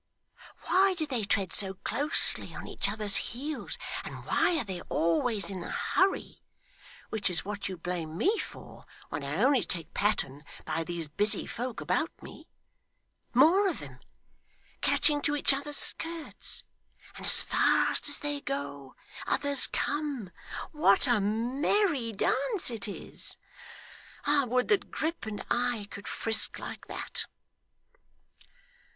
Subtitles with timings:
[0.63, 5.47] Why do they tread so closely on each other's heels, and why are they always
[5.51, 6.41] in a hurry
[7.09, 11.45] which is what you blame me for, when I only take pattern by these busy
[11.45, 12.47] folk about me?
[13.35, 13.99] More of 'em!
[14.81, 16.63] catching to each other's skirts;
[17.15, 18.95] and as fast as they go,
[19.27, 20.31] others come!
[20.71, 23.37] What a merry dance it is!
[24.25, 27.27] I would that Grip and I could frisk like that!